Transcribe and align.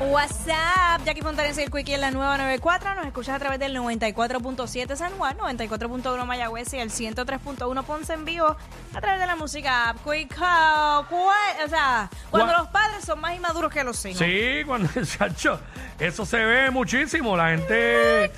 WhatsApp, 0.00 1.02
Jackie 1.04 1.22
Fontanes 1.22 1.56
y 1.58 1.62
el 1.62 1.70
Quickie 1.70 1.94
en 1.94 2.00
la 2.00 2.10
nueva 2.10 2.36
94. 2.36 2.94
Nos 2.96 3.06
escuchas 3.06 3.36
a 3.36 3.38
través 3.38 3.58
del 3.60 3.76
94.7 3.76 4.96
San 4.96 5.12
Juan, 5.12 5.38
94.1 5.38 6.24
Mayagüez 6.26 6.74
y 6.74 6.78
el 6.78 6.90
103.1 6.90 7.84
Ponce 7.84 8.12
en 8.12 8.24
vivo 8.24 8.56
a 8.94 9.00
través 9.00 9.20
de 9.20 9.26
la 9.26 9.36
música 9.36 9.90
app. 9.90 9.98
Quick 10.04 10.36
Up. 10.38 11.06
O 11.12 11.68
sea, 11.68 12.10
cuando 12.30 12.52
Gua- 12.52 12.58
los 12.58 12.68
padres 12.68 13.04
son 13.04 13.20
más 13.20 13.36
inmaduros 13.36 13.72
que 13.72 13.84
los 13.84 14.04
hijos. 14.04 14.18
Sí, 14.18 14.62
cuando 14.66 14.88
chacho, 15.18 15.60
eso 15.98 16.26
se 16.26 16.38
ve 16.44 16.70
muchísimo. 16.70 17.36
La 17.36 17.50
gente. 17.50 18.32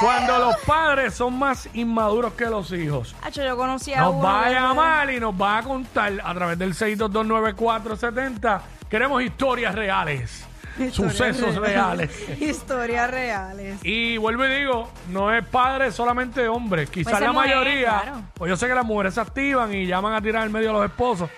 Cuando 0.00 0.38
los 0.38 0.56
padres 0.66 1.14
son 1.14 1.38
más 1.38 1.68
inmaduros 1.74 2.32
que 2.32 2.46
los 2.46 2.72
hijos. 2.72 3.14
Hacho, 3.22 3.44
yo 3.44 3.56
conocí 3.56 3.92
a 3.92 4.00
Nos 4.00 4.14
uno. 4.14 4.22
va 4.24 4.46
a 4.46 4.50
llamar 4.50 5.10
y 5.10 5.20
nos 5.20 5.34
va 5.34 5.58
a 5.58 5.62
contar 5.62 6.14
a 6.24 6.34
través 6.34 6.58
del 6.58 6.74
6229470. 6.74 8.60
Queremos 8.88 9.22
historias 9.22 9.74
reales. 9.74 10.46
Sucesos 10.92 11.56
reales. 11.56 12.10
Historias 12.40 13.10
reales. 13.10 13.78
Y 13.84 14.16
vuelvo 14.16 14.46
y 14.46 14.48
digo, 14.58 14.90
no 15.10 15.32
es 15.32 15.44
padre 15.46 15.90
solamente 15.92 16.48
hombre. 16.48 16.86
Quizás 16.86 17.12
Puede 17.12 17.16
ser 17.18 17.26
la 17.28 17.32
mujer, 17.32 17.48
mayoría, 17.56 18.00
claro. 18.02 18.22
pues 18.34 18.48
yo 18.50 18.56
sé 18.56 18.66
que 18.68 18.74
las 18.74 18.84
mujeres 18.84 19.14
se 19.14 19.20
activan 19.20 19.74
y 19.74 19.86
llaman 19.86 20.14
a 20.14 20.20
tirar 20.22 20.46
en 20.46 20.52
medio 20.52 20.70
a 20.70 20.72
los 20.74 20.84
esposos, 20.84 21.28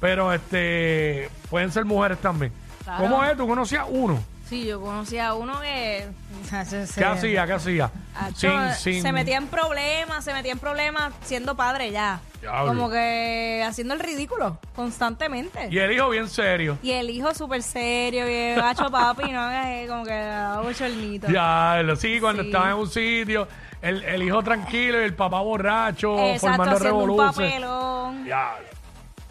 pero 0.00 0.32
este 0.32 1.28
pueden 1.48 1.70
ser 1.70 1.84
mujeres 1.84 2.18
también. 2.18 2.52
Claro. 2.84 3.02
¿Cómo 3.04 3.24
es? 3.24 3.36
¿Tú 3.36 3.46
conocías 3.46 3.84
uno? 3.88 4.18
Sí, 4.50 4.66
yo 4.66 4.80
conocí 4.80 5.16
a 5.16 5.34
uno 5.34 5.60
que. 5.60 6.08
¿Qué 6.50 7.04
hacía? 7.04 7.46
¿Qué 7.46 7.52
hacía? 7.52 7.90
Hacho, 8.16 8.52
Se 8.74 9.12
metía 9.12 9.36
en 9.36 9.46
problemas, 9.46 10.24
se 10.24 10.32
metía 10.34 10.50
en 10.50 10.58
problemas 10.58 11.12
siendo 11.22 11.54
padre 11.54 11.92
ya. 11.92 12.20
Diablo. 12.40 12.66
Como 12.66 12.90
que 12.90 13.62
haciendo 13.64 13.94
el 13.94 14.00
ridículo 14.00 14.58
constantemente. 14.74 15.68
Y 15.70 15.78
el 15.78 15.92
hijo 15.92 16.08
bien 16.08 16.28
serio. 16.28 16.78
Y 16.82 16.90
el 16.90 17.10
hijo 17.10 17.32
súper 17.32 17.62
serio, 17.62 18.26
bien 18.26 18.56
gacho 18.56 18.90
papi, 18.90 19.30
no 19.30 19.40
hagas 19.40 19.66
eh, 19.68 19.86
como 19.88 20.02
que 20.04 20.14
daba 20.18 20.62
bochornito. 20.62 21.28
Ya, 21.28 21.80
lo 21.84 21.94
sí, 21.94 22.18
cuando 22.18 22.42
Sí. 22.42 22.48
estaba 22.48 22.70
en 22.70 22.76
un 22.76 22.88
sitio, 22.88 23.46
el, 23.80 24.02
el 24.02 24.22
hijo 24.24 24.42
tranquilo 24.42 25.00
y 25.00 25.04
el 25.04 25.14
papá 25.14 25.40
borracho, 25.42 26.18
Exacto, 26.18 26.40
formando 26.56 26.76
haciendo 26.76 26.96
un 26.98 27.06
revoluciones. 27.08 27.52
papelón. 27.52 28.26
Ya. 28.26 28.56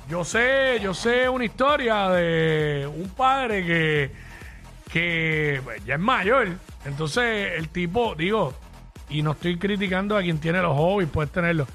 Yo 0.08 0.24
sé, 0.24 0.80
yo 0.82 0.94
sé 0.94 1.28
una 1.28 1.44
historia 1.44 2.08
de 2.08 2.88
un 2.88 3.10
padre 3.10 3.66
que, 3.66 4.29
que 4.92 5.62
pues, 5.64 5.84
ya 5.86 5.96
es 5.96 6.00
mayor. 6.00 6.50
Entonces, 6.86 7.54
el 7.58 7.70
tipo, 7.70 8.16
digo, 8.16 8.54
y 9.10 9.22
no 9.22 9.32
estoy 9.32 9.58
criticando 9.58 10.18
a 10.18 10.22
quien 10.22 10.40
tiene 10.40 10.62
los 10.62 10.76
hobbies, 10.76 11.10
puedes 11.10 11.32
tenerlos. 11.32 11.68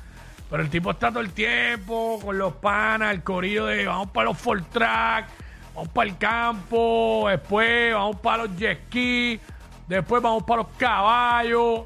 Pero 0.50 0.62
el 0.62 0.70
tipo 0.70 0.90
está 0.90 1.10
todo 1.10 1.20
el 1.20 1.32
tiempo 1.32 2.20
con 2.22 2.38
los 2.38 2.54
panas, 2.54 3.12
el 3.12 3.22
corillo 3.22 3.66
de 3.66 3.86
vamos 3.86 4.10
para 4.10 4.26
los 4.26 4.38
full 4.38 4.60
track, 4.72 5.26
vamos 5.74 5.88
para 5.88 6.08
el 6.08 6.16
campo, 6.18 7.26
después 7.28 7.94
vamos 7.94 8.16
para 8.20 8.44
los 8.44 8.56
jet 8.56 8.86
ski, 8.86 9.40
después 9.88 10.22
vamos 10.22 10.44
para 10.44 10.62
los 10.62 10.70
caballos. 10.76 11.82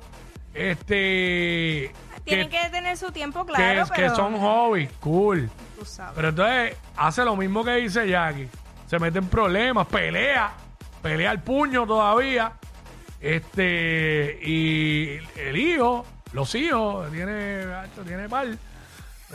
Este. 0.53 1.93
Tienen 2.25 2.51
que, 2.51 2.59
tener 2.71 2.97
su 2.99 3.11
tiempo, 3.11 3.47
claro, 3.47 3.85
que, 3.85 3.93
pero 3.95 4.11
que 4.11 4.17
son 4.17 4.39
hobbies, 4.39 4.93
cool. 5.01 5.49
tú 5.79 5.87
sabes. 5.87 6.13
Pero 6.15 6.29
entonces 6.29 6.77
hace 6.95 7.25
lo 7.25 7.37
mismo 7.37 7.65
que 7.65 7.77
dice 7.77 8.07
Jackie. 8.07 8.49
Se 8.87 8.99
mete 8.99 9.19
en 9.19 9.29
problemas, 9.29 9.87
pelea, 9.87 10.53
pelea 11.09 11.31
al 11.31 11.43
puño 11.43 11.87
todavía. 11.87 12.53
Este, 13.21 14.39
y 14.43 15.19
el 15.37 15.57
hijo, 15.57 16.07
los 16.33 16.55
hijos, 16.55 17.11
tiene, 17.11 17.65
tiene 18.07 18.29
par. 18.29 18.47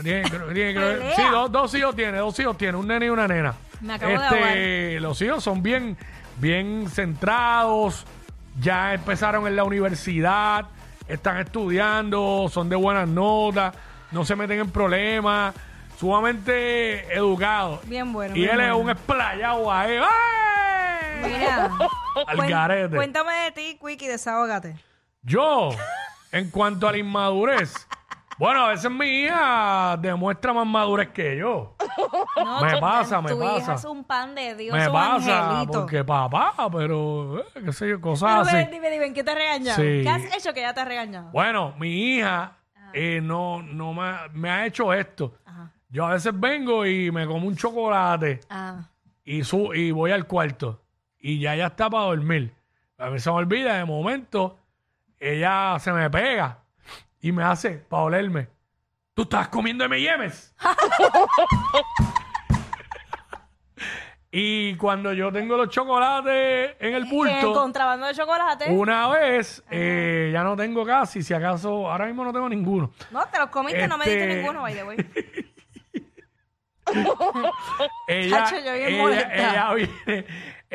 Tiene, 0.02 0.24
tiene- 0.54 1.16
sí, 1.16 1.22
dos, 1.32 1.52
dos 1.52 1.74
hijos 1.76 1.96
tiene, 1.96 2.18
dos 2.18 2.40
hijos 2.40 2.58
tiene, 2.58 2.78
un 2.78 2.88
nene 2.88 3.06
y 3.08 3.10
una 3.10 3.28
nena. 3.28 3.54
Me 3.82 3.94
acabo 3.94 4.12
de 4.12 4.18
este, 4.18 5.00
los 5.00 5.22
hijos 5.22 5.44
son 5.44 5.62
bien, 5.62 5.98
bien 6.38 6.88
centrados, 6.90 8.06
ya 8.60 8.94
empezaron 8.94 9.46
en 9.46 9.56
la 9.56 9.64
universidad, 9.64 10.66
están 11.08 11.38
estudiando, 11.38 12.50
son 12.52 12.70
de 12.70 12.76
buenas 12.76 13.08
notas, 13.08 13.76
no 14.12 14.26
se 14.26 14.36
meten 14.36 14.62
en 14.62 14.72
problemas, 14.72 15.54
sumamente 16.00 17.14
educados. 17.16 17.88
Bien 17.88 18.12
bueno. 18.14 18.36
Y 18.36 18.40
bien 18.42 18.60
él 18.60 18.70
es 18.70 18.74
un 18.74 18.90
esplayado 18.90 19.72
ahí. 19.72 19.98
¡ay! 19.98 20.53
Mira, 21.24 21.72
Al 22.28 22.38
cuen- 22.38 22.50
garete. 22.50 22.96
cuéntame 22.96 23.34
de 23.34 23.52
ti, 23.52 23.80
Quickie, 23.84 24.08
desahógate. 24.08 24.76
Yo, 25.22 25.70
en 26.32 26.50
cuanto 26.50 26.88
a 26.88 26.92
la 26.92 26.98
inmadurez, 26.98 27.88
bueno, 28.38 28.66
a 28.66 28.70
veces 28.70 28.90
mi 28.92 29.06
hija 29.24 29.96
demuestra 30.02 30.54
más 30.54 30.66
madurez 30.68 31.10
que 31.10 31.38
yo. 31.38 31.76
No, 32.36 32.62
Me 32.62 32.74
tu- 32.74 32.80
pasa, 32.80 33.22
me 33.22 33.30
tu 33.30 33.42
hija 33.44 33.54
pasa. 33.56 33.74
es 33.76 33.86
un 33.86 34.04
pan 34.04 34.36
de 34.36 34.56
Dios, 34.56 34.76
Me 34.76 34.88
un 34.88 34.94
pasa, 34.94 35.50
angelito. 35.52 35.80
porque 35.82 36.04
papá, 36.04 36.54
pero, 36.72 37.40
eh, 37.40 37.44
qué 37.66 37.72
sé 37.74 37.88
yo, 37.90 37.96
Pero 37.98 38.02
cosas 38.02 38.46
ven, 38.52 38.64
así. 38.64 38.72
dime, 38.72 38.90
dime, 38.90 39.06
¿en 39.06 39.14
qué 39.14 39.24
te 39.24 39.32
ha 39.32 39.36
regañado? 39.36 39.82
Sí. 39.82 40.02
¿Qué 40.04 40.10
has 40.10 40.24
hecho 40.36 40.54
que 40.54 40.62
ya 40.62 40.74
te 40.74 40.82
ha 40.82 40.86
regañado? 40.86 41.30
Bueno, 41.32 41.74
mi 41.80 42.16
hija 42.18 42.58
eh, 42.94 43.22
no, 43.24 43.62
no 43.64 43.94
me, 43.94 44.02
ha- 44.04 44.28
me 44.34 44.50
ha 44.50 44.66
hecho 44.66 44.94
esto. 44.94 45.36
Ajá. 45.46 45.72
Yo 45.90 46.06
a 46.06 46.10
veces 46.14 46.34
vengo 46.38 46.86
y 46.86 47.12
me 47.12 47.26
como 47.28 47.48
un 47.48 47.56
chocolate 47.56 48.42
Ah. 48.50 48.82
y, 49.24 49.44
su, 49.44 49.74
y 49.74 49.92
voy 49.92 50.12
al 50.12 50.26
cuarto 50.28 50.83
y 51.24 51.40
ya 51.40 51.56
ya 51.56 51.68
está 51.68 51.90
para 51.90 52.04
dormir. 52.04 52.54
A 52.98 53.10
mí 53.10 53.18
se 53.18 53.32
me 53.32 53.38
olvida, 53.38 53.78
de 53.78 53.86
momento, 53.86 54.60
ella 55.18 55.78
se 55.80 55.94
me 55.94 56.10
pega 56.10 56.60
y 57.22 57.32
me 57.32 57.44
hace 57.44 57.72
para 57.78 58.04
olerme. 58.04 58.50
¿Tú 59.14 59.22
estás 59.24 59.48
comiendo 59.48 59.86
M&M's? 59.86 60.54
y 64.32 64.76
cuando 64.76 65.14
yo 65.14 65.32
tengo 65.32 65.56
los 65.56 65.70
chocolates 65.70 66.76
en 66.80 66.94
el 66.94 67.06
bulto... 67.06 67.54
contrabando 67.54 68.08
de 68.08 68.14
chocolate. 68.16 68.70
Una 68.72 69.08
vez, 69.08 69.64
eh, 69.72 70.30
ya 70.34 70.44
no 70.44 70.58
tengo 70.58 70.86
casi, 70.86 71.24
si 71.24 71.34
acaso, 71.34 71.90
ahora 71.90 72.06
mismo 72.08 72.26
no 72.26 72.34
tengo 72.34 72.50
ninguno. 72.50 72.92
No, 73.12 73.26
te 73.28 73.40
los 73.40 73.50
comiste, 73.50 73.88
no 73.88 73.98
me 73.98 74.06
diste 74.06 74.24
Este- 74.24 74.36
ninguno, 74.40 74.62
by 74.62 74.74
the 74.74 74.84
way. 74.84 74.98
Ella, 78.08 78.44
Chacho, 78.44 78.58
yo 78.58 78.74
bien 78.74 78.94
ella, 78.94 79.34
ella 79.34 79.74
viene- 79.74 80.26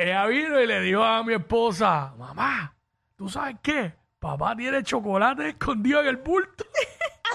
ella 0.03 0.27
vino 0.27 0.61
y 0.61 0.67
le 0.67 0.81
dijo 0.81 1.03
a 1.03 1.23
mi 1.25 1.35
esposa, 1.35 2.13
mamá, 2.19 2.75
¿tú 3.17 3.29
sabes 3.29 3.57
qué? 3.63 3.95
Papá 4.19 4.55
tiene 4.57 4.83
chocolate 4.83 5.51
escondido 5.51 6.01
en 6.01 6.07
el 6.09 6.17
bulto. 6.19 6.65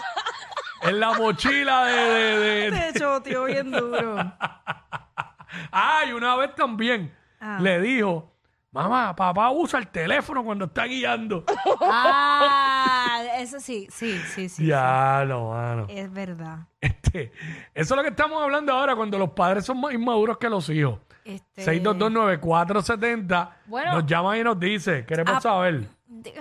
en 0.84 1.00
la 1.00 1.14
mochila 1.14 1.86
de... 1.86 1.94
de- 1.94 2.38
de- 2.40 2.72
de- 2.72 2.72
Te 2.72 2.90
hecho, 2.90 3.22
tío, 3.22 3.46
bien 3.46 3.72
duro. 3.72 4.16
Ah, 5.72 6.02
y 6.08 6.12
una 6.12 6.36
vez 6.36 6.56
también 6.56 7.16
Ah. 7.40 7.58
le 7.62 7.80
dijo, 7.80 8.34
mamá, 8.72 9.16
papá 9.16 9.52
usa 9.52 9.78
el 9.80 9.88
teléfono 9.90 10.44
cuando 10.44 10.66
está 10.66 10.86
guiando. 10.86 11.44
Ah, 11.82 13.22
eso 13.38 13.60
sí, 13.60 13.88
sí, 13.92 14.18
sí, 14.34 14.50
sí. 14.50 14.66
ya, 14.66 15.24
no, 15.28 15.50
mano. 15.52 15.86
Es 15.90 16.12
verdad. 16.12 16.60
Este, 16.82 17.32
eso 17.74 17.94
es 17.94 17.98
lo 17.98 18.02
que 18.02 18.10
estamos 18.10 18.42
hablando 18.42 18.74
ahora 18.74 18.96
cuando 18.96 19.20
los 19.20 19.30
padres 19.32 19.64
son 19.66 19.80
más 19.80 19.94
inmaduros 19.94 20.38
que 20.40 20.50
los 20.50 20.68
hijos. 20.70 21.00
Este, 21.26 21.64
6229470 21.66 23.50
Bueno. 23.68 23.94
nos 23.94 24.06
llama 24.06 24.38
y 24.38 24.44
nos 24.44 24.60
dice, 24.60 25.06
queremos 25.06 25.42
saber. 25.42 25.88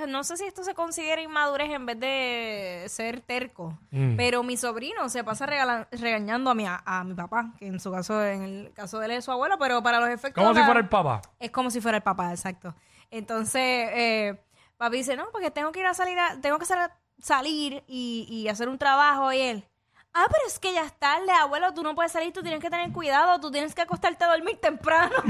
No 0.08 0.22
sé 0.22 0.36
si 0.36 0.44
esto 0.44 0.62
se 0.64 0.74
considera 0.74 1.22
inmadurez 1.22 1.70
en 1.70 1.86
vez 1.86 1.98
de 1.98 2.84
ser 2.88 3.20
terco, 3.20 3.78
Mm. 3.90 4.16
pero 4.16 4.42
mi 4.42 4.56
sobrino 4.56 5.08
se 5.08 5.24
pasa 5.24 5.46
regala- 5.46 5.88
regañando 5.90 6.50
a 6.50 6.54
mi, 6.54 6.66
a, 6.66 6.82
a 6.84 7.02
mi 7.04 7.14
papá, 7.14 7.52
que 7.58 7.66
en 7.68 7.80
su 7.80 7.90
caso, 7.90 8.22
en 8.24 8.42
el 8.42 8.72
caso 8.74 8.98
de 8.98 9.06
él 9.06 9.12
es 9.12 9.24
su 9.24 9.32
abuelo, 9.32 9.56
pero 9.58 9.82
para 9.82 9.98
los 9.98 10.10
efectos... 10.10 10.42
Como 10.44 10.54
si 10.54 10.62
fuera 10.62 10.80
el 10.80 10.88
papá. 10.88 11.22
Es 11.38 11.50
como 11.50 11.70
si 11.70 11.80
fuera 11.80 11.96
el 11.96 12.02
papá, 12.02 12.30
exacto. 12.32 12.74
Entonces, 13.10 13.60
eh, 13.94 14.40
papi 14.76 14.98
dice, 14.98 15.16
no, 15.16 15.24
porque 15.32 15.50
tengo 15.50 15.72
que 15.72 15.80
ir 15.80 15.86
a 15.86 15.94
salir, 15.94 16.18
a- 16.18 16.38
tengo 16.40 16.58
que 16.58 16.66
sal- 16.66 16.92
salir 17.18 17.82
y, 17.86 18.26
y 18.28 18.48
hacer 18.48 18.68
un 18.68 18.78
trabajo. 18.78 19.32
Y 19.32 19.40
él, 19.40 19.64
ah, 20.14 20.26
pero 20.28 20.42
es 20.46 20.58
que 20.58 20.72
ya 20.72 20.84
es 20.84 20.92
tarde, 20.98 21.30
abuelo, 21.32 21.72
tú 21.74 21.82
no 21.82 21.94
puedes 21.94 22.12
salir, 22.12 22.32
tú 22.32 22.42
tienes 22.42 22.60
que 22.60 22.70
tener 22.70 22.90
cuidado, 22.92 23.40
tú 23.40 23.50
tienes 23.50 23.74
que 23.74 23.82
acostarte 23.82 24.24
a 24.24 24.28
dormir 24.28 24.58
temprano. 24.60 25.14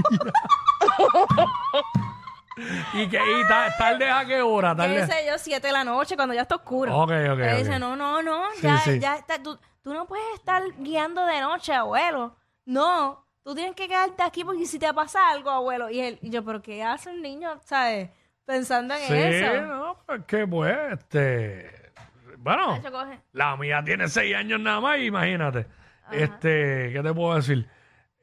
¿Y, 2.95 3.09
que, 3.09 3.17
y 3.17 3.49
ta- 3.49 3.75
tarde 3.79 4.11
a 4.11 4.25
qué 4.27 4.43
hora? 4.43 4.73
¿Qué 4.73 4.77
Tarde. 4.83 5.07
sé 5.07 5.27
yo? 5.27 5.39
Siete 5.39 5.69
de 5.69 5.73
la 5.73 5.85
noche, 5.85 6.17
cuando 6.17 6.35
ya 6.35 6.43
está 6.43 6.57
oscuro. 6.57 6.95
Ok, 6.97 7.11
ok, 7.33 7.39
dice, 7.59 7.79
no, 7.79 7.97
no, 7.97 8.23
no, 8.23 8.45
Sí, 8.57 8.63
ya, 8.63 8.79
sí. 8.79 8.99
ya 9.01 9.17
está, 9.17 9.43
tú, 9.43 9.59
tú 9.83 9.95
no 9.95 10.07
puedes 10.07 10.27
estar 10.35 10.63
guiando 10.79 11.25
de 11.25 11.41
noche, 11.41 11.73
abuelo. 11.73 12.37
No, 12.67 13.27
tú 13.43 13.55
tienes 13.55 13.75
que 13.75 13.89
quedarte 13.89 14.23
aquí 14.23 14.45
porque 14.45 14.67
si 14.67 14.79
te 14.79 14.93
pasa 14.93 15.31
algo, 15.31 15.49
abuelo. 15.51 15.89
Y 15.89 16.01
él, 16.01 16.19
y 16.21 16.29
yo, 16.29 16.45
pero 16.45 16.61
¿qué 16.61 16.83
hace 16.83 17.09
un 17.11 17.23
niño, 17.23 17.59
sabes? 17.65 18.11
Pensando 18.45 18.93
en 18.95 19.01
Sí, 19.01 19.15
eso. 19.15 19.63
no, 19.63 19.97
pues 20.05 20.25
que 20.27 20.47
pues, 20.47 20.77
este. 20.93 21.82
Bueno, 22.43 22.77
Nacho, 22.77 22.91
coge. 22.91 23.21
la 23.33 23.57
mía 23.57 23.83
tiene 23.85 24.09
seis 24.09 24.35
años 24.35 24.59
nada 24.61 24.81
más, 24.81 24.99
imagínate. 24.99 25.67
Este, 26.11 26.91
¿qué 26.93 27.01
te 27.01 27.15
puedo 27.15 27.37
decir? 27.37 27.67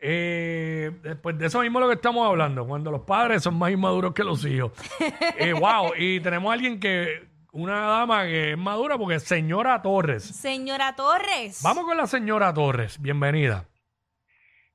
Eh, 0.01 0.91
después 1.01 1.37
de 1.37 1.47
eso 1.47 1.61
mismo 1.61 1.79
lo 1.79 1.87
que 1.87 1.95
estamos 1.95 2.27
hablando, 2.27 2.67
cuando 2.67 2.91
los 2.91 3.01
padres 3.01 3.43
son 3.43 3.57
más 3.57 3.71
inmaduros 3.71 4.13
que 4.13 4.23
los 4.23 4.45
hijos. 4.45 4.73
Eh, 5.37 5.53
wow, 5.53 5.93
y 5.97 6.19
tenemos 6.19 6.49
a 6.49 6.53
alguien 6.53 6.81
que, 6.81 7.29
una 7.53 7.79
dama 7.79 8.23
que 8.23 8.51
es 8.51 8.57
madura 8.57 8.97
porque 8.97 9.15
es 9.15 9.23
señora 9.23 9.81
Torres. 9.81 10.23
Señora 10.23 10.93
Torres. 10.95 11.61
Vamos 11.63 11.85
con 11.85 11.95
la 11.95 12.05
señora 12.05 12.53
Torres, 12.53 13.01
bienvenida. 13.01 13.69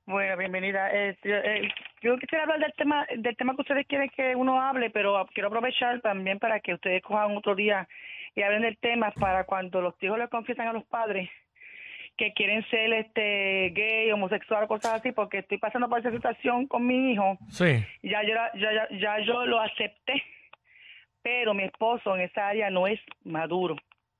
Bueno, 0.06 0.38
bienvenida. 0.38 0.90
Eh, 0.90 1.19
yo, 1.23 1.35
eh, 1.35 1.69
yo 2.00 2.17
quisiera 2.17 2.44
hablar 2.44 2.61
del 2.61 2.73
tema, 2.79 3.06
del 3.14 3.37
tema 3.37 3.55
que 3.55 3.61
ustedes 3.61 3.87
quieren 3.87 4.11
que 4.17 4.35
uno 4.35 4.61
hable, 4.61 4.88
pero 4.88 5.26
quiero 5.35 5.49
aprovechar 5.49 6.00
también 6.00 6.38
para 6.38 6.61
que 6.61 6.73
ustedes 6.73 7.02
cojan 7.02 7.37
otro 7.37 7.55
día 7.55 7.87
y 8.34 8.42
hablen 8.42 8.62
del 8.62 8.78
tema 8.78 9.10
para 9.12 9.44
cuando 9.44 9.81
los 9.81 9.94
hijos 10.02 10.19
le 10.19 10.28
confiesan 10.28 10.69
a 10.69 10.72
los 10.72 10.84
padres 10.84 11.28
que 12.16 12.32
quieren 12.32 12.64
ser 12.69 12.92
este 12.92 13.70
gay, 13.75 14.10
homosexual, 14.12 14.69
cosas 14.69 14.94
así, 14.94 15.10
porque 15.12 15.38
estoy 15.38 15.58
pasando 15.58 15.88
por 15.88 15.98
esa 15.98 16.12
situación 16.12 16.66
con 16.69 16.86
mi 16.86 17.12
hijo. 17.12 17.36
Sí. 17.48 17.84
Ya 18.04 18.22
yo, 18.22 18.34
ya, 18.54 18.72
ya, 18.72 18.98
ya 18.98 19.19
yo 19.25 19.44
lo 19.46 19.60
acepté, 19.60 20.22
pero 21.22 21.54
mi 21.54 21.64
esposo 21.64 22.14
en 22.14 22.22
esa 22.22 22.48
área 22.48 22.70
no 22.70 22.86
es 22.86 23.00
maduro. 23.25 23.76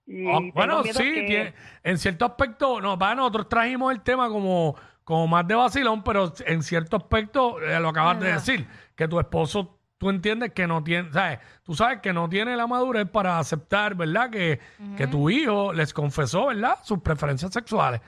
Y 0.06 0.26
Ah, 0.28 0.38
bueno, 0.52 0.82
sí, 0.82 0.93
que- 1.14 1.22
tiene- 1.22 1.55
en 1.82 1.99
cierto 1.99 2.25
aspecto, 2.26 2.81
no, 2.81 2.99
para 2.99 3.14
nosotros 3.14 3.49
trajimos 3.49 3.93
el 3.93 4.02
tema 4.02 4.28
como, 4.28 4.75
como 5.05 5.26
más 5.28 5.46
de 5.46 5.55
vacilón, 5.55 6.02
pero 6.02 6.32
en 6.46 6.62
cierto 6.62 6.96
aspecto 6.96 7.60
eh, 7.62 7.78
lo 7.81 7.88
acabas 7.88 8.20
de 8.20 8.32
decir, 8.32 8.67
que 8.96 9.06
tu 9.08 9.19
esposo, 9.20 9.74
tú 10.05 10.11
entiendes 10.11 10.53
que 10.53 10.67
no 10.67 10.85
tiene, 10.85 11.11
¿sabes? 11.12 11.39
Tú 11.62 11.73
sabes 11.75 12.01
que 12.01 12.12
no 12.12 12.29
tiene 12.29 12.56
la 12.59 12.67
madurez 12.67 13.09
para 13.09 13.39
aceptar, 13.39 13.95
¿verdad? 13.95 14.29
Que, 14.29 14.61
que 14.99 15.06
tu 15.06 15.31
hijo 15.31 15.73
les 15.73 15.95
confesó, 15.95 16.49
¿verdad? 16.49 16.75
Sus 16.83 17.01
preferencias 17.01 17.51
sexuales. 17.55 18.03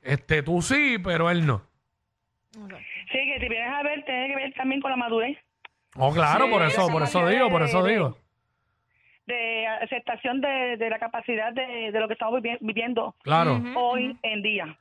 Este, 0.00 0.42
tú 0.42 0.62
sí, 0.62 0.96
pero 1.04 1.28
él 1.30 1.44
no. 1.46 1.60
Sí, 2.52 2.58
que 3.12 3.36
si 3.40 3.48
vienes 3.48 3.74
a 3.74 3.82
ver, 3.82 4.02
tiene 4.06 4.28
que 4.28 4.36
ver 4.36 4.54
también 4.54 4.80
con 4.80 4.90
la 4.90 4.96
madurez. 4.96 5.36
Oh, 5.96 6.12
claro, 6.14 6.46
Sí, 6.46 6.50
por 6.50 6.62
eso, 6.62 6.82
esa 6.84 6.92
por 6.92 7.02
eso 7.02 7.18
manera 7.20 7.36
digo, 7.36 7.50
por 7.50 7.60
de- 7.62 7.68
eso 7.68 7.82
de- 7.82 7.92
digo. 7.92 8.18
de 9.26 9.66
aceptación 9.66 10.40
de, 10.40 10.76
de 10.78 10.88
la 10.90 10.98
capacidad 10.98 11.52
de, 11.52 11.90
de 11.92 12.00
lo 12.00 12.06
que 12.08 12.14
estamos 12.14 12.40
vivi- 12.40 12.56
viviendo 12.62 13.14
Claro. 13.22 13.56
Ujú. 13.56 13.78
hoy 13.78 14.18
en 14.22 14.42
día. 14.42 14.78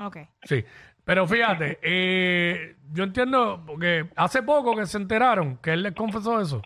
Ok. 0.00 0.18
Sí, 0.42 0.64
pero 1.04 1.26
fíjate, 1.26 1.78
eh, 1.82 2.76
yo 2.92 3.04
entiendo, 3.04 3.62
porque 3.66 4.06
hace 4.16 4.42
poco 4.42 4.76
que 4.76 4.86
se 4.86 4.98
enteraron 4.98 5.58
que 5.58 5.72
él 5.72 5.82
les 5.82 5.94
confesó 5.94 6.40
eso. 6.40 6.62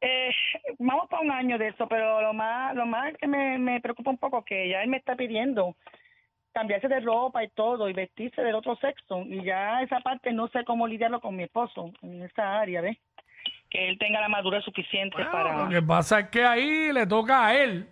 Eh, 0.00 0.30
vamos 0.78 1.08
para 1.08 1.22
un 1.22 1.32
año 1.32 1.58
de 1.58 1.68
eso, 1.68 1.88
pero 1.88 2.22
lo 2.22 2.32
más 2.32 2.74
lo 2.76 2.86
más 2.86 3.12
que 3.16 3.26
me, 3.26 3.58
me 3.58 3.80
preocupa 3.80 4.10
un 4.10 4.18
poco 4.18 4.44
que 4.44 4.68
ya 4.68 4.82
él 4.82 4.90
me 4.90 4.98
está 4.98 5.16
pidiendo 5.16 5.74
cambiarse 6.52 6.88
de 6.88 7.00
ropa 7.00 7.42
y 7.42 7.48
todo 7.48 7.88
y 7.88 7.92
vestirse 7.92 8.42
del 8.42 8.54
otro 8.54 8.76
sexo 8.76 9.22
y 9.22 9.44
ya 9.44 9.82
esa 9.82 10.00
parte 10.00 10.32
no 10.32 10.48
sé 10.48 10.64
cómo 10.64 10.86
lidiarlo 10.86 11.20
con 11.20 11.36
mi 11.36 11.44
esposo 11.44 11.92
en 12.02 12.22
esa 12.22 12.60
área, 12.60 12.80
¿ves? 12.80 12.98
Que 13.70 13.88
él 13.88 13.98
tenga 13.98 14.20
la 14.20 14.28
madurez 14.28 14.64
suficiente 14.64 15.16
Bueno, 15.16 15.30
para... 15.30 15.64
Lo 15.64 15.68
que 15.68 15.82
pasa 15.82 16.20
es 16.20 16.28
que 16.30 16.44
ahí 16.44 16.92
le 16.92 17.06
toca 17.06 17.46
a 17.46 17.56
él, 17.56 17.88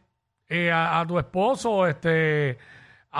eh, 0.48 0.70
a, 0.70 1.00
a 1.00 1.06
tu 1.06 1.18
esposo, 1.18 1.86
este, 1.86 2.58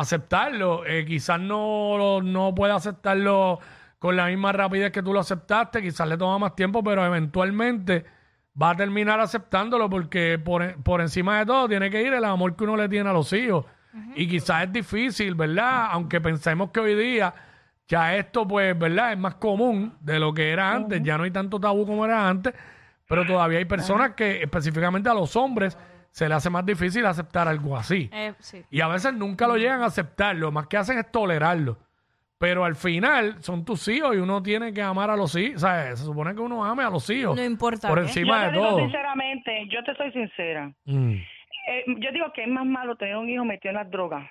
aceptarlo. 0.00 0.84
Eh, 0.86 1.04
quizás 1.06 1.40
no, 1.40 2.20
no 2.22 2.54
puede 2.54 2.72
aceptarlo 2.72 3.58
con 3.98 4.16
la 4.16 4.26
misma 4.26 4.52
rapidez 4.52 4.92
que 4.92 5.02
tú 5.02 5.12
lo 5.12 5.20
aceptaste, 5.20 5.82
quizás 5.82 6.06
le 6.08 6.16
toma 6.16 6.38
más 6.38 6.54
tiempo, 6.54 6.84
pero 6.84 7.04
eventualmente 7.04 8.04
va 8.60 8.70
a 8.70 8.74
terminar 8.76 9.20
aceptándolo 9.20 9.88
porque 9.90 10.38
por, 10.38 10.82
por 10.82 11.00
encima 11.00 11.38
de 11.38 11.46
todo 11.46 11.68
tiene 11.68 11.90
que 11.90 12.02
ir 12.02 12.12
el 12.12 12.24
amor 12.24 12.56
que 12.56 12.64
uno 12.64 12.76
le 12.76 12.88
tiene 12.88 13.10
a 13.10 13.12
los 13.12 13.32
hijos. 13.32 13.64
Y 14.14 14.28
quizás 14.28 14.64
es 14.64 14.72
difícil, 14.72 15.34
¿verdad? 15.34 15.88
Aunque 15.90 16.20
pensemos 16.20 16.70
que 16.70 16.80
hoy 16.80 16.94
día 16.94 17.32
ya 17.88 18.14
esto, 18.14 18.46
pues, 18.46 18.78
¿verdad? 18.78 19.12
Es 19.12 19.18
más 19.18 19.36
común 19.36 19.94
de 20.00 20.18
lo 20.18 20.34
que 20.34 20.50
era 20.50 20.72
antes. 20.72 21.02
Ya 21.02 21.16
no 21.16 21.24
hay 21.24 21.30
tanto 21.30 21.58
tabú 21.58 21.86
como 21.86 22.04
era 22.04 22.28
antes. 22.28 22.52
Pero 23.08 23.24
todavía 23.24 23.58
hay 23.58 23.64
personas 23.64 24.12
que, 24.12 24.42
específicamente 24.42 25.08
a 25.08 25.14
los 25.14 25.34
hombres, 25.36 25.78
se 26.16 26.30
le 26.30 26.34
hace 26.34 26.48
más 26.48 26.64
difícil 26.64 27.04
aceptar 27.04 27.46
algo 27.46 27.76
así. 27.76 28.08
Eh, 28.10 28.32
sí. 28.38 28.64
Y 28.70 28.80
a 28.80 28.88
veces 28.88 29.12
nunca 29.12 29.46
lo 29.46 29.58
llegan 29.58 29.82
a 29.82 29.86
aceptar. 29.86 30.34
Lo 30.34 30.50
más 30.50 30.66
que 30.66 30.78
hacen 30.78 30.96
es 30.96 31.12
tolerarlo. 31.12 31.76
Pero 32.38 32.64
al 32.64 32.74
final 32.74 33.42
son 33.42 33.66
tus 33.66 33.86
hijos 33.88 34.16
y 34.16 34.18
uno 34.18 34.42
tiene 34.42 34.72
que 34.72 34.80
amar 34.80 35.10
a 35.10 35.16
los 35.16 35.36
hijos. 35.36 35.56
O 35.62 35.66
sea, 35.66 35.94
se 35.94 36.04
supone 36.04 36.34
que 36.34 36.40
uno 36.40 36.64
ame 36.64 36.84
a 36.84 36.88
los 36.88 37.10
hijos. 37.10 37.36
No 37.36 37.44
importa 37.44 37.88
Por 37.88 37.98
qué. 38.00 38.06
encima 38.06 38.44
yo 38.44 38.46
de 38.46 38.52
digo 38.52 38.64
todo. 38.66 38.78
sinceramente, 38.78 39.68
yo 39.70 39.84
te 39.84 39.94
soy 39.94 40.10
sincera. 40.12 40.72
Mm. 40.86 41.10
Eh, 41.12 41.84
yo 41.98 42.10
digo 42.12 42.32
que 42.34 42.44
es 42.44 42.48
más 42.48 42.64
malo 42.64 42.96
tener 42.96 43.18
un 43.18 43.28
hijo 43.28 43.44
metido 43.44 43.72
en 43.72 43.76
las 43.76 43.90
drogas. 43.90 44.26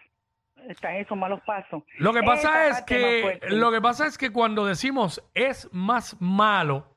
Está 0.67 0.91
en 0.95 1.03
esos 1.03 1.15
malos 1.15 1.39
pasos. 1.45 1.83
Lo 1.99 2.13
que 2.13 2.19
Esa 2.21 2.25
pasa 2.25 2.67
es 2.69 2.81
que 2.81 3.39
lo 3.49 3.71
que 3.71 3.79
pasa 3.79 4.07
es 4.07 4.17
que 4.17 4.31
cuando 4.31 4.65
decimos 4.65 5.23
es 5.35 5.69
más 5.71 6.19
malo 6.19 6.95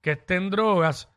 que 0.00 0.10
estén 0.10 0.50
drogas, 0.50 1.08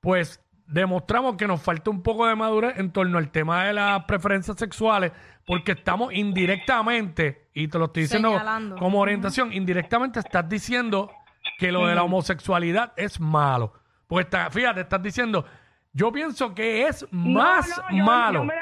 pues 0.00 0.40
demostramos 0.70 1.36
que 1.36 1.46
nos 1.46 1.60
falta 1.62 1.90
un 1.90 2.02
poco 2.02 2.26
de 2.26 2.34
madurez 2.36 2.78
en 2.78 2.90
torno 2.92 3.18
al 3.18 3.30
tema 3.30 3.64
de 3.64 3.72
las 3.74 4.04
preferencias 4.04 4.56
sexuales, 4.56 5.12
porque 5.46 5.72
estamos 5.72 6.12
indirectamente, 6.14 7.48
y 7.54 7.68
te 7.68 7.78
lo 7.78 7.86
estoy 7.86 8.02
diciendo 8.04 8.30
Señalando. 8.30 8.76
como 8.76 9.00
orientación, 9.00 9.52
indirectamente 9.52 10.20
estás 10.20 10.48
diciendo 10.48 11.10
que 11.58 11.72
lo 11.72 11.86
de 11.86 11.94
la 11.94 12.02
homosexualidad 12.04 12.92
es 12.96 13.20
malo. 13.20 13.72
Pues 14.06 14.26
está, 14.26 14.50
fíjate, 14.50 14.80
estás 14.82 15.02
diciendo, 15.02 15.44
yo 15.92 16.12
pienso 16.12 16.54
que 16.54 16.86
es 16.86 17.06
No, 17.10 17.40
más 17.40 17.68
no, 17.68 17.96
yo- 17.98 18.04
malo. 18.04 18.38
Yo 18.40 18.44
me, 18.44 18.54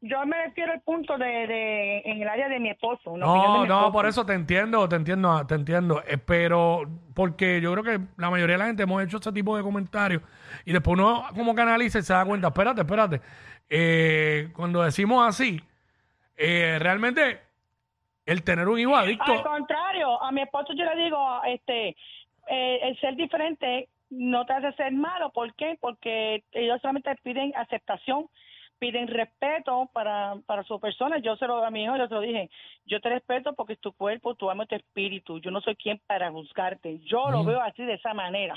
yo 0.00 0.24
me 0.26 0.44
refiero 0.44 0.72
al 0.72 0.80
punto 0.82 1.18
de, 1.18 1.26
de 1.26 1.98
en 2.04 2.22
el 2.22 2.28
área 2.28 2.48
de 2.48 2.60
mi 2.60 2.70
esposo. 2.70 3.16
No, 3.16 3.34
mi 3.62 3.68
no, 3.68 3.74
esposo. 3.74 3.92
por 3.92 4.06
eso 4.06 4.24
te 4.24 4.34
entiendo, 4.34 4.88
te 4.88 4.96
entiendo, 4.96 5.46
te 5.46 5.54
entiendo. 5.54 6.02
Eh, 6.06 6.18
pero 6.18 6.82
porque 7.14 7.60
yo 7.60 7.72
creo 7.72 7.84
que 7.84 8.04
la 8.16 8.30
mayoría 8.30 8.54
de 8.54 8.58
la 8.58 8.66
gente 8.66 8.82
hemos 8.84 9.02
hecho 9.02 9.18
ese 9.18 9.32
tipo 9.32 9.56
de 9.56 9.62
comentarios 9.62 10.22
y 10.64 10.72
después 10.72 10.98
uno 10.98 11.24
como 11.34 11.54
que 11.54 11.62
analiza 11.62 11.98
y 11.98 12.02
se 12.02 12.12
da 12.12 12.24
cuenta, 12.24 12.48
espérate, 12.48 12.80
espérate. 12.82 13.20
Eh, 13.70 14.50
cuando 14.54 14.82
decimos 14.82 15.26
así, 15.26 15.60
eh, 16.36 16.78
realmente 16.80 17.40
el 18.24 18.44
tener 18.44 18.68
un 18.68 18.78
hijo 18.78 18.94
Al 18.94 19.18
contrario, 19.42 20.22
a 20.22 20.30
mi 20.30 20.42
esposo 20.42 20.72
yo 20.74 20.84
le 20.84 21.02
digo, 21.02 21.42
este, 21.44 21.96
eh, 22.48 22.78
el 22.82 22.98
ser 23.00 23.16
diferente 23.16 23.88
no 24.10 24.46
te 24.46 24.52
hace 24.52 24.72
ser 24.72 24.92
malo. 24.92 25.30
¿Por 25.30 25.54
qué? 25.54 25.78
Porque 25.80 26.44
ellos 26.52 26.80
solamente 26.80 27.14
piden 27.22 27.52
aceptación, 27.56 28.28
piden 28.78 29.08
respeto 29.08 29.90
para, 29.92 30.36
para 30.46 30.62
su 30.64 30.78
persona. 30.80 31.18
Yo 31.18 31.36
se 31.36 31.46
lo 31.46 31.64
a 31.64 31.70
mi 31.70 31.84
hijo, 31.84 31.96
yo 31.96 32.08
se 32.08 32.14
lo 32.14 32.20
dije, 32.20 32.50
yo 32.86 33.00
te 33.00 33.08
respeto 33.08 33.54
porque 33.54 33.74
es 33.74 33.80
tu 33.80 33.92
cuerpo, 33.92 34.34
tu 34.34 34.50
alma 34.50 34.64
y 34.64 34.68
tu 34.68 34.74
espíritu. 34.76 35.40
Yo 35.40 35.50
no 35.50 35.60
soy 35.60 35.76
quien 35.76 36.00
para 36.06 36.30
juzgarte. 36.30 37.00
Yo 37.00 37.30
lo 37.30 37.44
veo 37.44 37.60
así 37.60 37.84
de 37.84 37.94
esa 37.94 38.14
manera. 38.14 38.54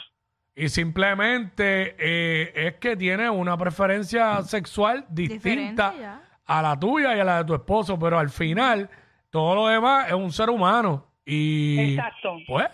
y 0.56 0.68
simplemente 0.70 1.96
eh, 1.98 2.52
es 2.68 2.76
que 2.76 2.96
tiene 2.98 3.30
una 3.30 3.58
preferencia 3.58 4.42
sexual 4.44 5.06
distinta 5.10 6.22
a 6.46 6.62
la 6.62 6.78
tuya 6.80 7.16
y 7.16 7.20
a 7.20 7.24
la 7.24 7.38
de 7.40 7.46
tu 7.46 7.54
esposo, 7.56 7.98
pero 7.98 8.20
al 8.20 8.30
final 8.30 8.90
todo 9.30 9.56
lo 9.56 9.68
demás 9.68 10.08
es 10.08 10.14
un 10.14 10.32
ser 10.32 10.50
humano 10.50 11.06
y 11.26 11.94
Exacto. 11.96 12.38
pues 12.48 12.68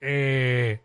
eh, 0.00 0.80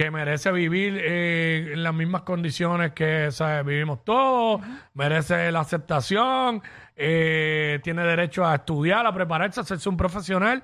que 0.00 0.10
merece 0.10 0.50
vivir 0.50 0.98
eh, 0.98 1.72
en 1.74 1.82
las 1.82 1.92
mismas 1.92 2.22
condiciones 2.22 2.92
que 2.92 3.30
¿sabes? 3.30 3.66
vivimos 3.66 4.02
todos, 4.02 4.62
merece 4.94 5.52
la 5.52 5.60
aceptación, 5.60 6.62
eh, 6.96 7.80
tiene 7.82 8.02
derecho 8.04 8.46
a 8.46 8.54
estudiar, 8.54 9.04
a 9.04 9.12
prepararse, 9.12 9.60
a 9.60 9.62
hacerse 9.62 9.90
un 9.90 9.98
profesional, 9.98 10.62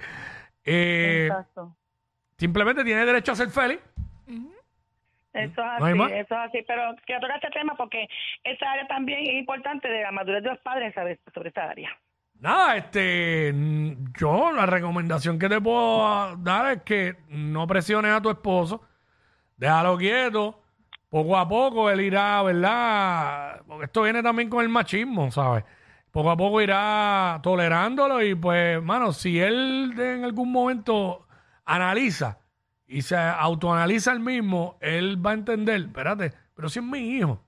eh, 0.64 1.28
Exacto. 1.30 1.76
simplemente 2.38 2.82
tiene 2.82 3.04
derecho 3.04 3.32
a 3.32 3.36
ser 3.36 3.50
feliz. 3.50 3.78
Eso 5.34 5.50
es 5.50 5.80
¿No 5.80 5.84
así, 5.84 5.98
más? 5.98 6.12
eso 6.12 6.34
es 6.34 6.48
así. 6.48 6.64
Pero 6.66 6.96
quiero 7.04 7.20
tocar 7.20 7.36
este 7.36 7.50
tema 7.50 7.74
porque 7.76 8.08
esa 8.42 8.72
área 8.72 8.86
también 8.86 9.18
es 9.20 9.34
importante 9.34 9.86
de 9.86 10.00
la 10.00 10.12
madurez 10.12 10.44
de 10.44 10.48
los 10.48 10.58
padres 10.60 10.94
sobre, 10.94 11.20
sobre 11.34 11.50
esa 11.50 11.64
área. 11.64 11.90
Nada, 12.40 12.78
este, 12.78 13.52
yo 14.18 14.50
la 14.52 14.64
recomendación 14.64 15.38
que 15.38 15.50
te 15.50 15.60
puedo 15.60 16.36
dar 16.38 16.72
es 16.72 16.82
que 16.84 17.16
no 17.28 17.66
presiones 17.66 18.12
a 18.12 18.22
tu 18.22 18.30
esposo, 18.30 18.80
déjalo 19.56 19.96
quieto, 19.96 20.62
poco 21.08 21.36
a 21.36 21.48
poco 21.48 21.90
él 21.90 22.00
irá, 22.00 22.42
¿verdad? 22.42 23.62
Porque 23.66 23.86
esto 23.86 24.02
viene 24.02 24.22
también 24.22 24.48
con 24.48 24.62
el 24.62 24.68
machismo, 24.68 25.30
¿sabes? 25.30 25.64
Poco 26.10 26.30
a 26.30 26.36
poco 26.36 26.60
irá 26.60 27.40
tolerándolo 27.42 28.22
y 28.22 28.34
pues, 28.34 28.82
mano, 28.82 29.12
si 29.12 29.38
él 29.40 29.94
en 29.98 30.24
algún 30.24 30.50
momento 30.50 31.26
analiza 31.64 32.38
y 32.86 33.02
se 33.02 33.16
autoanaliza 33.16 34.12
el 34.12 34.20
mismo, 34.20 34.78
él 34.80 35.24
va 35.24 35.32
a 35.32 35.34
entender, 35.34 35.82
espérate, 35.82 36.32
pero 36.54 36.68
si 36.68 36.78
es 36.78 36.84
mi 36.84 37.16
hijo, 37.16 37.42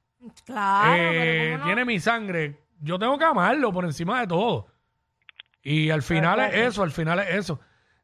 Claro, 0.45 0.95
eh, 0.95 0.99
pero 1.01 1.53
¿cómo 1.53 1.59
no? 1.59 1.65
tiene 1.65 1.85
mi 1.85 2.01
sangre, 2.01 2.59
yo 2.81 2.99
tengo 2.99 3.19
que 3.19 3.25
amarlo 3.25 3.73
por 3.73 3.85
encima 3.85 4.21
de 4.21 4.27
todo. 4.27 4.67
Y 5.63 5.91
al 5.91 6.03
final 6.03 6.41
es 6.41 6.55
eso, 6.69 6.83
al 6.83 6.91
final 6.91 7.19
es 7.21 7.35
eso. 7.35 7.61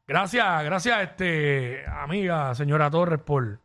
Gracias, 0.07 0.63
gracias, 0.63 1.01
este, 1.01 1.85
amiga, 1.87 2.53
señora 2.55 2.89
Torres, 2.89 3.19
por, 3.19 3.59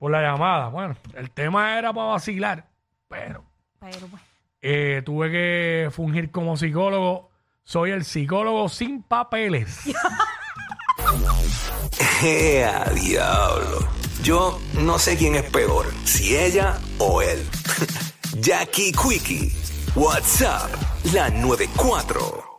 por 0.00 0.10
la 0.10 0.22
llamada. 0.22 0.68
Bueno, 0.68 0.96
el 1.14 1.30
tema 1.30 1.78
era 1.78 1.92
para 1.92 2.08
vacilar, 2.08 2.66
pero 3.06 3.44
Pero, 3.78 4.06
pues, 4.08 4.22
eh, 4.62 5.02
tuve 5.04 5.30
que 5.30 5.90
fungir 5.92 6.30
como 6.30 6.56
psicólogo. 6.56 7.30
Soy 7.62 7.90
el 7.90 8.04
psicólogo 8.04 8.68
sin 8.68 9.02
papeles. 9.02 9.80
¡Ea, 12.22 12.84
diablo! 12.94 13.88
Yo 14.22 14.58
no 14.80 14.98
sé 14.98 15.16
quién 15.16 15.34
es 15.34 15.44
peor, 15.50 15.86
si 16.04 16.36
ella 16.36 16.78
o 16.98 17.22
él. 17.22 17.46
Jackie 18.40 18.92
Quickie, 18.92 19.52
WhatsApp, 19.94 20.70
la 21.12 21.28
94. 21.28 22.49